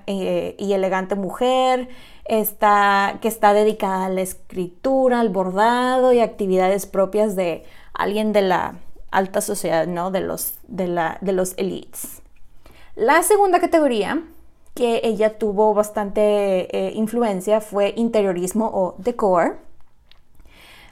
[0.07, 1.89] eh, y elegante mujer,
[2.25, 8.43] está, que está dedicada a la escritura, al bordado y actividades propias de alguien de
[8.43, 8.77] la
[9.11, 10.13] alta sociedad, ¿no?
[10.13, 12.22] De los, de la, de los elites.
[12.95, 14.23] La segunda categoría
[14.75, 19.59] que ella tuvo bastante eh, influencia fue interiorismo o decor.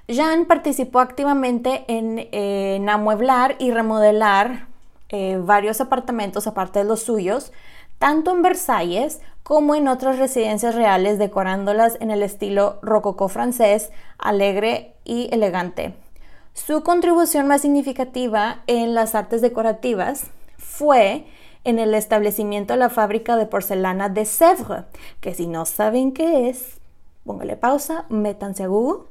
[0.09, 4.67] Jean participó activamente en, amueblar y remodelar
[5.11, 7.53] eh, varios apartamentos aparte de los suyos,
[7.99, 14.95] tanto en Versalles como en otras residencias reales, decorándolas en el estilo rococó francés, alegre
[15.05, 15.95] y elegante.
[16.55, 20.25] Su contribución más significativa en las artes decorativas
[20.59, 21.27] fue
[21.65, 24.85] en el establecimiento de la fábrica de porcelana de Sèvres,
[25.21, 26.79] que si no saben qué es,
[27.25, 29.05] póngale pausa, métanse a Google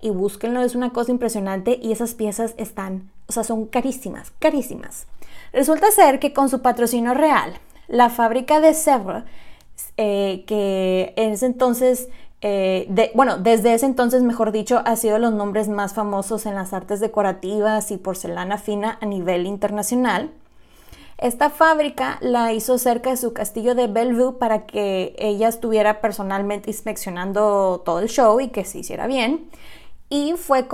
[0.00, 5.06] y búsquenlo, es una cosa impresionante y esas piezas están, o sea, son carísimas, carísimas.
[5.52, 7.54] Resulta ser que con su patrocinio real,
[7.88, 9.24] la fábrica de Sèvres,
[9.96, 12.08] eh, que en ese entonces,
[12.40, 16.72] eh, bueno, desde ese entonces, mejor dicho, ha sido los nombres más famosos en las
[16.72, 20.30] artes decorativas y porcelana fina a nivel internacional,
[21.18, 26.70] esta fábrica la hizo cerca de su castillo de Bellevue para que ella estuviera personalmente
[26.70, 29.50] inspeccionando todo el show y que se hiciera bien.
[30.08, 30.66] Y fue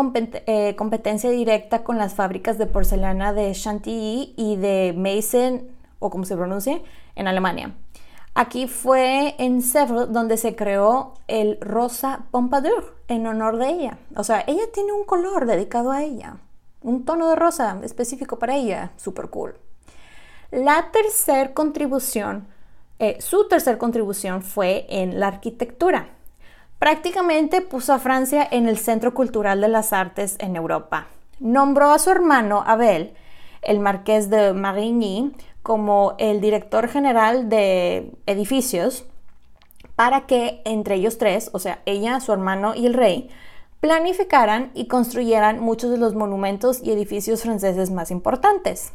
[0.47, 5.67] eh, competencia directa con las fábricas de porcelana de Chantilly y de Meissen,
[5.99, 6.79] o como se pronuncia,
[7.17, 7.75] en Alemania.
[8.35, 13.99] Aquí fue en Sèvres donde se creó el Rosa Pompadour en honor de ella.
[14.15, 16.37] O sea, ella tiene un color dedicado a ella,
[16.83, 19.55] un tono de rosa específico para ella, super cool.
[20.55, 22.47] La tercera contribución,
[23.01, 26.11] eh, su tercera contribución fue en la arquitectura.
[26.79, 31.09] Prácticamente puso a Francia en el centro cultural de las artes en Europa.
[31.41, 33.15] Nombró a su hermano Abel,
[33.63, 39.07] el marqués de Marigny, como el director general de edificios
[39.97, 43.29] para que entre ellos tres, o sea, ella, su hermano y el rey,
[43.81, 48.93] planificaran y construyeran muchos de los monumentos y edificios franceses más importantes.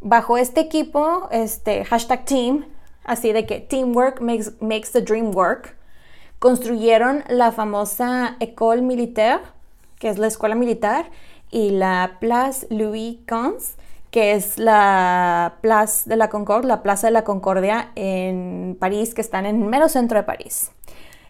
[0.00, 2.66] Bajo este equipo, este hashtag team,
[3.04, 5.76] así de que teamwork makes, makes the dream work,
[6.38, 9.40] construyeron la famosa École Militaire,
[9.98, 11.10] que es la escuela militar,
[11.50, 13.76] y la Place Louis XV,
[14.10, 16.30] que es la Place de la
[16.62, 20.70] la Plaza de la Concordia en París, que están en el mero centro de París.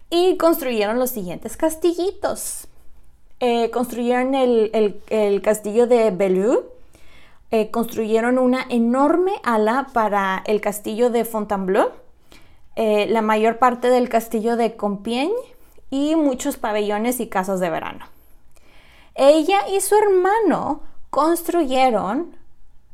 [0.09, 2.67] Y construyeron los siguientes castillitos.
[3.39, 6.65] Eh, construyeron el, castillo de Bellevue,
[7.51, 11.89] eh, construyeron una enorme ala para el castillo de Fontainebleau,
[12.75, 15.33] eh, la mayor parte del castillo de Compiègne
[15.89, 18.05] y muchos pabellones y casas de verano.
[19.15, 22.35] Ella y su hermano construyeron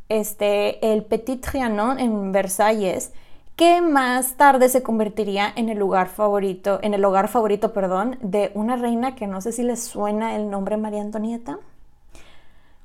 [0.10, 3.12] este, el Petit Trianon en Versalles,
[3.56, 8.52] que más tarde se convertiría en el lugar favorito, en el hogar favorito, perdón, de
[8.54, 11.60] una reina que no sé si les suena el nombre María Antonieta.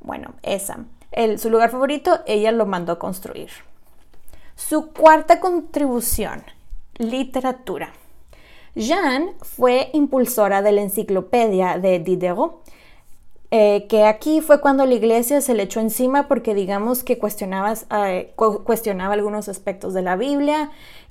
[0.01, 0.85] Bueno, esa.
[1.39, 3.51] Su lugar favorito, ella lo mandó construir.
[4.57, 6.43] Su cuarta contribución,
[6.99, 7.93] literatura.
[8.75, 12.63] Jeanne fue impulsora de la enciclopedia de Diderot,
[13.51, 17.75] eh, que aquí fue cuando la iglesia se le echó encima porque digamos que cuestionaba,
[18.07, 20.71] eh, cuestionaba algunos aspectos de la Biblia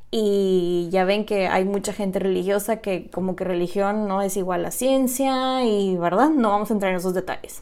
[0.09, 4.65] y ya ven que hay mucha gente religiosa que como que religión no es igual
[4.65, 7.61] a ciencia y verdad, no vamos a entrar en esos detalles.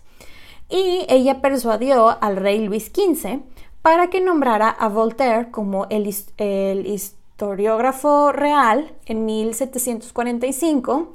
[0.70, 3.40] Y ella persuadió al rey Luis XV
[3.82, 11.14] para que nombrara a Voltaire como el, historiógrafo real en 1745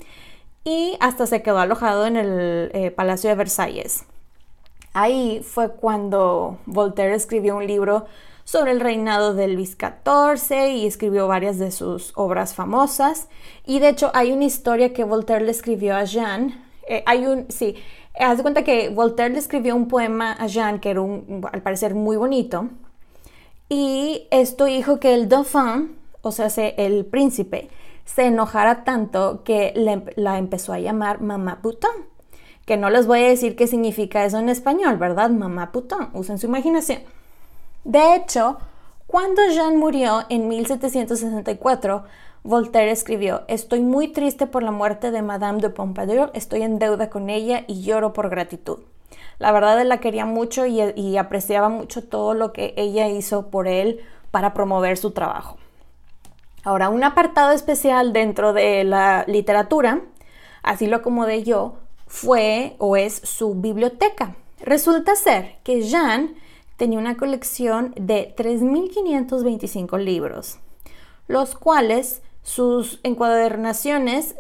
[0.64, 4.04] y hasta se quedó alojado en el eh, Palacio de Versalles.
[4.94, 8.06] Ahí fue cuando Voltaire escribió un libro
[8.44, 13.28] sobre el reinado de Luis XIV y escribió varias de sus obras famosas.
[13.66, 16.64] Y de hecho hay una historia que Voltaire le escribió a Jean.
[16.88, 17.76] Eh, hay un, sí,
[18.18, 21.03] haz de cuenta que Voltaire le escribió un poema a Jean que era
[21.53, 22.68] al parecer muy bonito.
[23.68, 27.70] Y esto dijo que el dauphin, o sea, el príncipe,
[28.05, 29.72] se enojara tanto que
[30.16, 32.12] la empezó a llamar mamá putón.
[32.66, 35.31] Que no les voy a decir qué significa eso en español, ¿verdad?
[35.31, 36.11] Mamá putón.
[36.12, 37.01] Usen su imaginación.
[37.85, 38.59] De hecho,
[39.07, 42.05] cuando Jean murió en 1764,
[42.44, 47.09] Voltaire escribió, estoy muy triste por la muerte de Madame de Pompadour, estoy en deuda
[47.09, 48.81] con ella y lloro por gratitud.
[49.38, 54.00] La verdad la quería mucho y apreciaba mucho todo lo que ella hizo por él
[54.33, 55.57] para promover su trabajo.
[56.64, 60.00] Ahora, un apartado especial dentro de la literatura,
[60.64, 61.76] así lo acomodé yo,
[62.09, 64.35] fue o es su biblioteca.
[64.61, 66.35] Resulta ser que Jean
[66.76, 70.59] tenía una colección de 3.525 libros,
[71.28, 74.35] los cuales sus encuadernaciones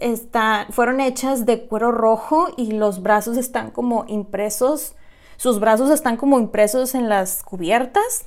[0.70, 4.94] fueron hechas de cuero rojo y los brazos están como impresos,
[5.36, 8.26] sus brazos están como impresos en las cubiertas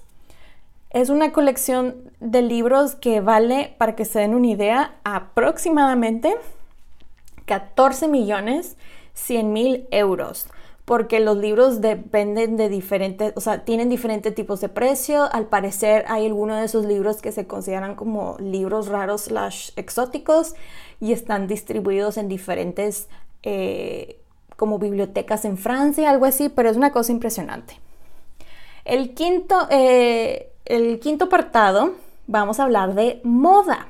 [0.96, 6.34] es una colección de libros que vale, para que se den una idea, aproximadamente
[7.44, 8.78] 14 millones
[9.14, 10.48] 100 mil euros.
[10.86, 15.28] Porque los libros dependen de diferentes, o sea, tienen diferentes tipos de precio.
[15.34, 20.54] Al parecer hay algunos de esos libros que se consideran como libros raros slash exóticos
[21.02, 23.10] y están distribuidos en diferentes
[23.42, 24.20] eh,
[24.56, 27.80] como bibliotecas en Francia, algo así, pero es una cosa impresionante.
[28.86, 31.94] El quinto, eh, el quinto apartado
[32.28, 33.88] vamos a hablar de moda.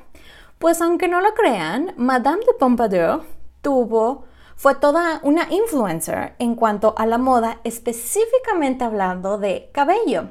[0.58, 3.22] Pues aunque no lo crean, Madame de Pompadour
[3.60, 4.24] tuvo,
[4.56, 10.30] fue toda una influencer en cuanto a la moda, específicamente hablando de cabello.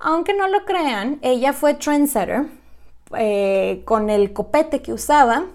[0.00, 2.46] Aunque no lo crean, ella fue trendsetter
[3.16, 5.46] eh, con el copete que usaba,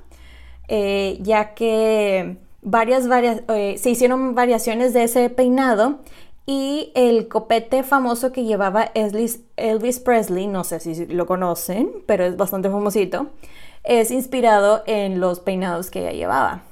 [0.68, 6.00] eh, ya que varias, varias, eh, se hicieron variaciones de ese peinado
[6.46, 12.38] y el copete famoso que llevaba Elvis, Presley, no sé si lo conocen, pero es
[12.38, 13.28] bastante famosito,
[13.84, 16.64] es inspirado en los peinados que ella llevaba.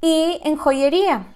[0.00, 1.26] Y en joyería.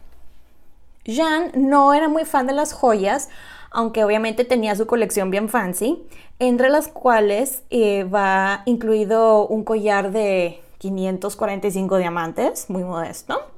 [1.04, 3.28] Jean no era muy fan de las joyas,
[3.70, 6.02] aunque obviamente tenía su colección bien fancy,
[6.38, 13.52] entre las cuales eh, va incluido un collar de 545 diamantes, muy modesto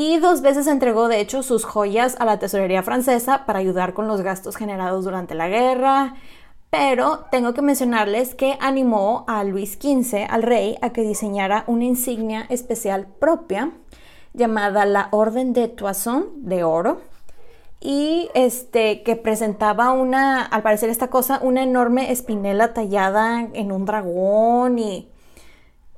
[0.00, 4.06] y dos veces entregó de hecho sus joyas a la tesorería francesa para ayudar con
[4.06, 6.14] los gastos generados durante la guerra.
[6.70, 11.82] Pero tengo que mencionarles que animó a Luis XV, al rey, a que diseñara una
[11.82, 13.72] insignia especial propia
[14.38, 17.02] llamada la Orden de Toison de Oro
[17.80, 23.84] y este que presentaba una, al parecer esta cosa, una enorme espinela tallada en un
[23.84, 25.10] dragón y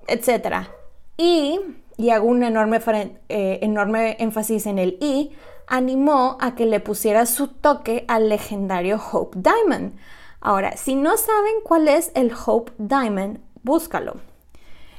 [0.09, 0.71] etcétera.
[1.17, 1.61] Y,
[1.97, 2.81] y hago un enorme,
[3.29, 5.31] eh, enorme énfasis en el y,
[5.69, 9.93] animó a que le pusiera su toque al legendario Hope Diamond
[10.41, 14.15] Ahora, si no saben cuál es el Hope Diamond, búscalo.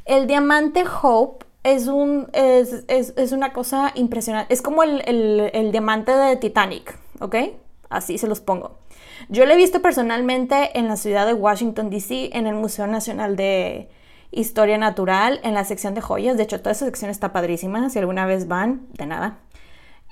[0.06, 4.54] El diamante Hope es, un, es, una cosa impresionante.
[4.54, 7.36] Es como el, diamante de Titanic, ¿ok?
[7.90, 8.78] Así se los pongo.
[9.30, 13.36] Yo lo he visto personalmente en la ciudad de Washington, D.C., en el Museo Nacional
[13.36, 13.90] de
[14.32, 16.38] Historia Natural, en la sección de joyas.
[16.38, 17.90] De hecho, toda esa sección está padrísima.
[17.90, 19.40] Si alguna vez van, de nada.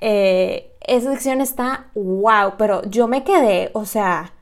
[0.01, 4.33] Eh, esa sección está wow, pero yo me quedé, o sea,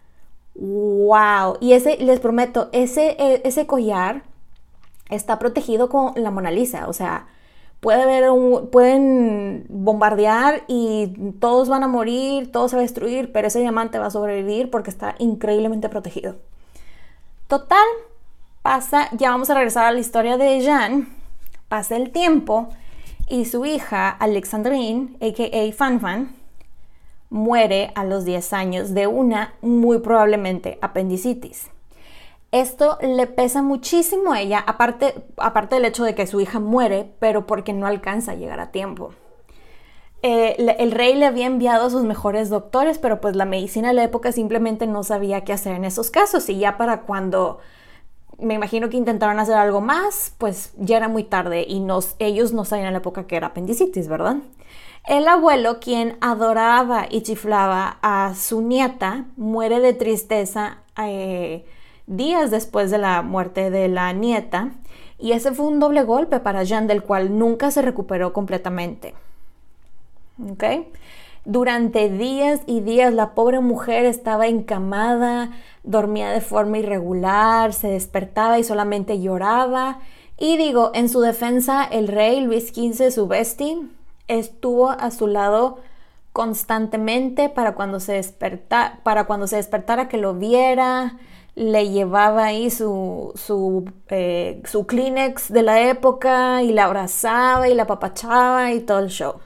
[0.60, 1.58] ¡Wow!
[1.62, 4.24] Y ese, les prometo, ese, e, ese collar
[5.10, 6.88] está protegido con la Mona Lisa.
[6.88, 7.28] O sea,
[7.80, 8.28] puede
[8.72, 14.00] pueden bombardear y todos van a morir, todo se va a destruir, pero ese diamante
[14.00, 16.36] va a sobrevivir porque está increíblemente protegido.
[17.48, 17.86] Total,
[18.62, 21.10] pasa, ya vamos a regresar a la historia de Jean.
[21.70, 22.70] Pasa el tiempo
[23.30, 25.74] y su hija Alexandrine, a.k.a.
[25.74, 26.36] Fanfan,
[27.30, 31.70] muere a los 10 años de una muy probablemente apendicitis.
[32.52, 37.12] Esto le pesa muchísimo a ella, aparte, aparte del hecho de que su hija muere,
[37.20, 39.14] pero porque no alcanza a llegar a tiempo.
[40.24, 43.94] Eh, el rey le había enviado a sus mejores doctores, pero pues la medicina de
[43.94, 47.60] la época simplemente no sabía qué hacer en esos casos y ya para cuando
[48.40, 51.86] me imagino que intentaron hacer algo más, pues ya era muy tarde y
[52.20, 54.38] ellos no sabían en la época que era apendicitis, ¿verdad?
[55.06, 61.66] El abuelo, quien adoraba y chiflaba a su nieta, muere de tristeza eh,
[62.08, 64.72] días después de la muerte de la nieta
[65.20, 69.14] y ese fue un doble golpe para Jean del cual nunca se recuperó completamente.
[71.46, 75.52] Durante días y días la pobre mujer estaba encamada,
[75.84, 80.00] dormía de forma irregular, se despertaba y solamente lloraba.
[80.38, 83.78] Y digo, en su defensa, el rey Luis XV, su bestia,
[84.28, 85.80] estuvo a su lado
[86.34, 91.18] constantemente para cuando se desperta, para cuando se despertara que lo viera,
[91.58, 97.74] le llevaba ahí su, su, eh, su Kleenex de la época y la abrazaba y
[97.74, 99.40] la apapachaba y todo el show.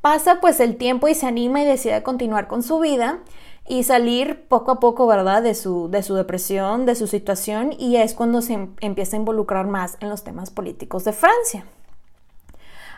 [0.00, 3.18] Pasa pues el tiempo y se anima y decide continuar con su vida
[3.66, 7.96] y salir poco a poco, ¿verdad?, de su, de su depresión, de su situación y
[7.96, 11.64] es cuando se empieza a involucrar más en los temas políticos de Francia.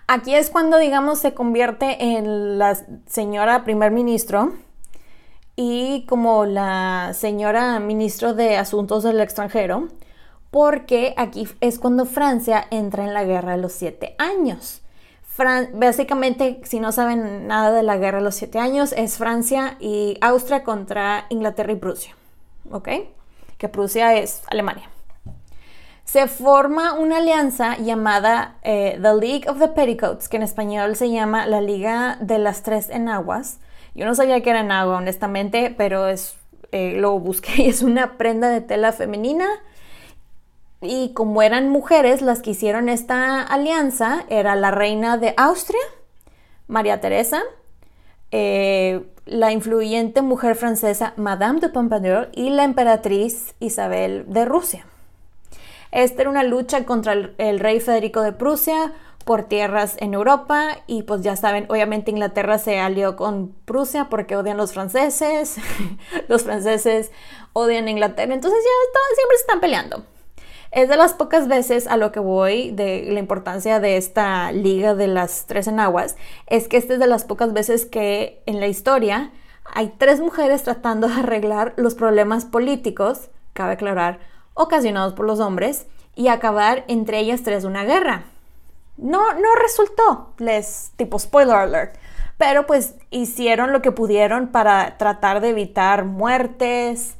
[0.07, 2.77] Aquí es cuando, digamos, se convierte en la
[3.07, 4.53] señora primer ministro
[5.63, 9.89] y como la señora ministro de Asuntos del Extranjero,
[10.51, 14.81] porque aquí es cuando Francia entra en la guerra de los siete años.
[15.75, 20.17] básicamente, si no saben nada de la guerra de los siete años, es Francia y
[20.23, 22.17] Austria contra Inglaterra y Prusia,
[22.71, 22.89] ¿ok?
[23.59, 24.89] Que Prusia es Alemania
[26.05, 31.09] se forma una alianza llamada eh, The League of the Petticoats, que en español se
[31.09, 33.61] llama la Liga de las Tres Enaguas.
[33.95, 36.37] Yo no sabía que era enagua, honestamente, pero es,
[36.73, 39.49] eh, lo busqué y es una prenda de tela femenina.
[40.83, 45.81] Y como eran mujeres las que hicieron esta alianza, era la reina de Austria,
[46.69, 47.43] María Teresa,
[48.31, 54.87] eh, la influyente mujer francesa Madame de Pompadour y la emperatriz Isabel de Rusia.
[55.93, 58.93] Esta era una lucha contra el, rey Federico de Prusia
[59.31, 64.35] por tierras en Europa y pues ya saben, obviamente Inglaterra se alió con Prusia porque
[64.35, 65.55] odian los franceses,
[66.29, 67.13] los franceses
[67.53, 70.05] odian Inglaterra, entonces ya siempre se están peleando.
[70.73, 74.97] Es de las pocas veces a lo que voy de la importancia de esta liga
[74.97, 76.17] de las tres enaguas,
[76.49, 79.31] es que esta es de las pocas veces que en la historia
[79.65, 84.19] hay tres mujeres tratando de arreglar los problemas políticos, cabe aclarar,
[84.55, 88.25] ocasionados por los hombres y acabar entre ellas tres una guerra.
[89.01, 91.97] No, no resultó, les tipo spoiler alert,
[92.37, 97.15] pero pues hicieron lo que pudieron para tratar de evitar muertes,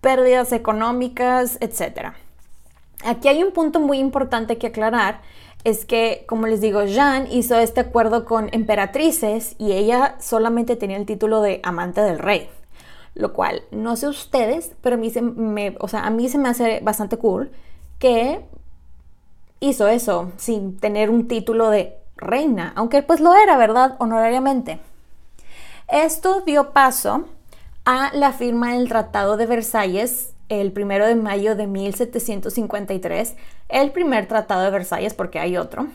[0.00, 2.12] pérdidas económicas, etc.
[3.04, 5.20] Aquí hay un punto muy importante que aclarar,
[5.62, 10.96] es que, como les digo, Jean hizo este acuerdo con emperatrices y ella solamente tenía
[10.96, 12.48] el título de amante del rey
[13.14, 16.38] lo cual no sé ustedes, pero a mí se me, o sea, a mí se
[16.38, 17.50] me hace bastante cool
[17.98, 18.44] que
[19.60, 23.96] hizo eso sin tener un título de reina, aunque pues lo era, ¿verdad?
[23.98, 24.80] Honorariamente.
[25.88, 27.26] Esto dio paso
[27.84, 33.36] a la firma del Tratado de Versalles el primero de mayo de 1753,
[33.68, 35.86] el primer Tratado de Versalles porque hay otro.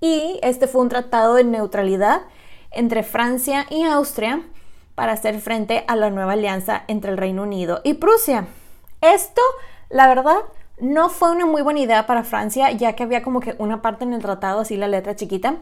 [0.00, 2.22] Y este fue un tratado de neutralidad
[2.70, 4.42] entre Francia y Austria
[4.94, 8.46] para hacer frente a la nueva alianza entre el Reino Unido y Prusia.
[9.00, 9.40] Esto,
[9.88, 10.40] la verdad,
[10.80, 14.04] no fue una muy buena idea para Francia, ya que había como que una parte
[14.04, 15.56] en el tratado, así la letra chiquita,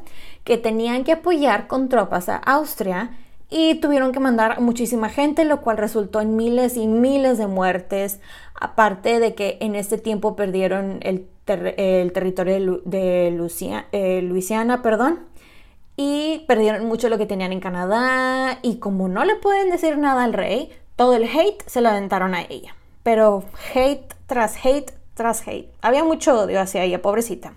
[0.44, 3.10] que tenían que apoyar con tropas a Austria
[3.50, 8.20] y tuvieron que mandar muchísima gente, lo cual resultó en miles y miles de muertes,
[8.54, 13.28] aparte de que en este tiempo perdieron el, territorio de,
[13.92, 15.20] eh, Luisiana, perdón,
[15.96, 20.24] y perdieron mucho lo que tenían en Canadá, y como no le pueden decir nada
[20.24, 22.74] al rey, todo el hate se lo aventaron a ella.
[23.02, 23.44] Pero
[23.74, 24.97] hate tras hate
[25.82, 27.54] Había mucho odio hacia ella, pobrecita.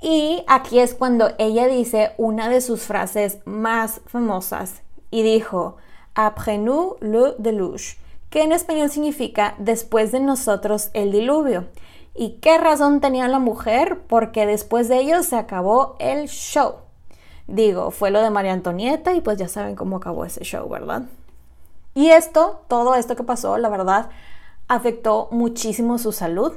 [0.00, 5.76] Y aquí es cuando ella dice una de sus frases más famosas y dijo,
[6.14, 7.98] Après nous le déluge,
[8.28, 11.68] que en español significa después de nosotros el diluvio.
[12.14, 14.00] ¿Y qué razón tenía la mujer?
[14.06, 16.74] Porque después de ello se acabó el show.
[17.46, 21.02] Digo, fue lo de María Antonieta y pues ya saben cómo acabó ese show, ¿verdad?
[21.94, 24.10] Y esto, todo esto que pasó, la verdad,
[24.74, 26.52] afectó muchísimo su salud.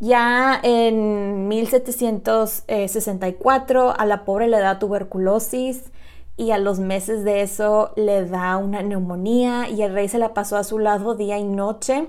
[0.00, 5.90] Ya en 1764 a la pobre le da tuberculosis
[6.36, 10.34] y a los meses de eso le da una neumonía y el rey se la
[10.34, 12.06] pasó a su lado día y noche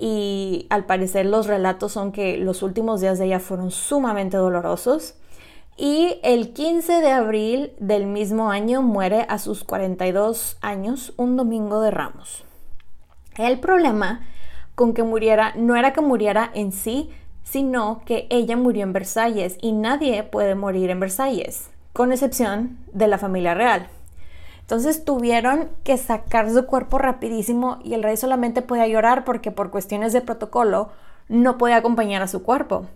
[0.00, 5.14] y al parecer los relatos son que los últimos días de ella fueron sumamente dolorosos
[5.76, 11.80] y el 15 de abril del mismo año muere a sus 42 años un domingo
[11.80, 12.44] de ramos.
[13.36, 14.20] El problema
[14.74, 17.10] con que muriera no era que muriera en sí,
[17.42, 23.06] sino que ella murió en Versalles y nadie puede morir en Versalles, con excepción de
[23.06, 23.88] la familia real.
[24.60, 29.70] Entonces tuvieron que sacar su cuerpo rapidísimo y el rey solamente podía llorar porque por
[29.70, 30.88] cuestiones de protocolo
[31.28, 32.86] no podía acompañar a su cuerpo.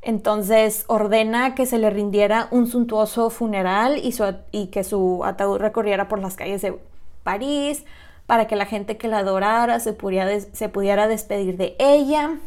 [0.00, 4.14] Entonces ordena que se le rindiera un suntuoso funeral y,
[4.50, 6.78] y que su ataúd recorriera por las calles de
[7.22, 7.84] París,
[8.30, 12.38] para que la gente que la adorara se pudiera, se pudiera despedir de ella,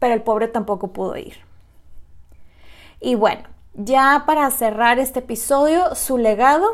[0.00, 1.34] pero el pobre tampoco pudo ir.
[3.00, 3.42] Y bueno,
[3.74, 6.66] ya para cerrar este episodio, su legado,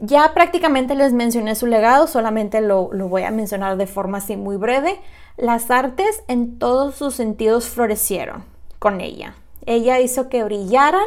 [0.00, 4.36] ya prácticamente les mencioné su legado, solamente lo, lo voy a mencionar de forma así
[4.36, 5.00] muy breve.
[5.38, 8.44] Las artes en todos sus sentidos florecieron
[8.78, 9.34] con ella.
[9.64, 11.06] Ella hizo que brillaran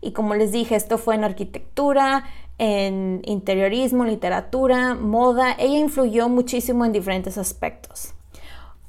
[0.00, 2.24] y como les dije, esto fue en arquitectura,
[2.62, 5.56] en interiorismo, literatura, moda.
[5.58, 8.14] Ella influyó muchísimo en diferentes aspectos.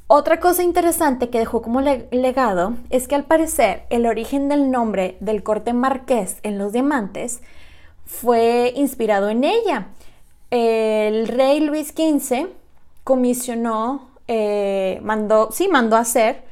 [0.06, 5.18] Otra cosa interesante que dejó como legado es que al parecer el origen del nombre
[5.22, 7.42] del corte marqués en los diamantes
[8.06, 9.88] fue inspirado en ella.
[10.52, 12.50] El rey Luis XV
[13.04, 16.44] comisionó, eh, mandó, sí, mandó hacer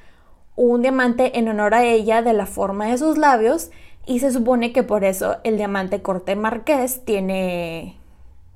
[0.56, 3.70] un diamante en honor a ella de la forma de sus labios
[4.06, 7.98] y se supone que por eso el diamante corte marqués tiene,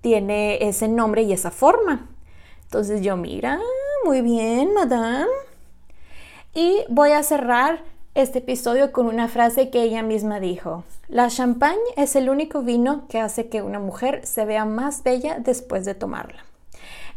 [0.01, 2.09] tiene ese nombre y esa forma.
[2.63, 3.59] Entonces yo, mira,
[4.03, 5.31] muy bien, madame.
[6.53, 7.83] Y voy a cerrar
[8.15, 10.83] este episodio con una frase que ella misma dijo.
[11.09, 15.37] La champagne es el único vino que hace que una mujer se vea más bella
[15.39, 16.45] después de tomarla.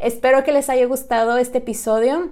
[0.01, 2.31] Espero que les haya gustado este episodio.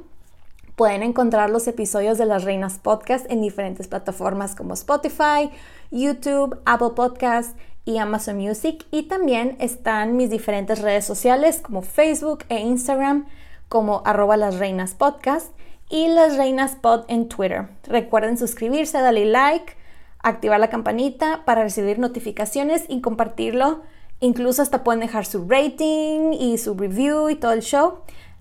[0.74, 5.51] Pueden encontrar los episodios de Las Reinas Podcast en diferentes plataformas como Spotify,
[5.91, 8.87] YouTube, Apple Podcast y Amazon Music.
[8.91, 13.26] Y también están mis diferentes redes sociales como Facebook e Instagram
[13.68, 15.53] como arroba las reinas podcast
[15.89, 17.68] y las reinas pod en Twitter.
[17.84, 19.74] Recuerden suscribirse, darle like,
[20.22, 23.82] activar la campanita para recibir notificaciones y compartirlo.
[24.20, 27.99] Incluso hasta pueden dejar su rating y su review y todo el show.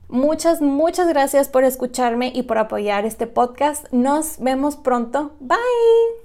[0.08, 3.92] Muchas, muchas gracias por escucharme y por apoyar este podcast.
[3.92, 5.34] Nos vemos pronto.
[5.40, 6.25] Bye.